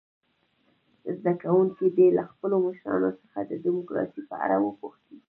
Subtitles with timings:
[1.17, 5.17] زده کوونکي دې له خپلو مشرانو څخه د ډموکراسۍ په اړه وپوښتي.